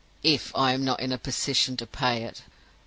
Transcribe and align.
If 0.23 0.51
I 0.55 0.73
am 0.73 0.83
not 0.83 0.99
in 0.99 1.11
a 1.11 1.19
position 1.19 1.77
to 1.77 1.85
pay 1.85 2.23
it! 2.23 2.41